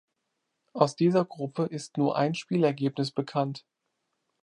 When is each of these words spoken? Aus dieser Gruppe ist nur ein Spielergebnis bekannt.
Aus 0.73 0.95
dieser 0.95 1.25
Gruppe 1.25 1.65
ist 1.65 1.95
nur 1.99 2.15
ein 2.17 2.33
Spielergebnis 2.33 3.11
bekannt. 3.11 3.67